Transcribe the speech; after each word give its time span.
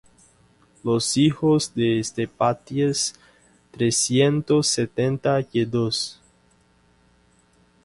Los 0.83 1.15
hijos 1.15 1.75
de 1.75 2.03
Sephatías, 2.03 3.13
trescientos 3.69 4.65
setenta 4.67 5.45
y 5.51 5.63
dos; 5.65 6.19